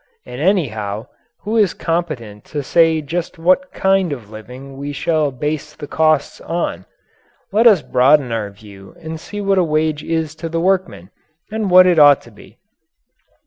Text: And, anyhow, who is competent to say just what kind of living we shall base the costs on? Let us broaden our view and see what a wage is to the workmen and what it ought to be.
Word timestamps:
And, 0.25 0.41
anyhow, 0.41 1.05
who 1.41 1.57
is 1.57 1.75
competent 1.75 2.43
to 2.45 2.63
say 2.63 3.03
just 3.03 3.37
what 3.37 3.71
kind 3.71 4.11
of 4.11 4.31
living 4.31 4.75
we 4.75 4.93
shall 4.93 5.29
base 5.29 5.75
the 5.75 5.85
costs 5.85 6.41
on? 6.41 6.85
Let 7.51 7.67
us 7.67 7.83
broaden 7.83 8.31
our 8.31 8.49
view 8.49 8.95
and 8.99 9.19
see 9.19 9.41
what 9.41 9.59
a 9.59 9.63
wage 9.63 10.03
is 10.03 10.33
to 10.37 10.49
the 10.49 10.59
workmen 10.59 11.11
and 11.51 11.69
what 11.69 11.85
it 11.85 11.99
ought 11.99 12.21
to 12.21 12.31
be. 12.31 12.57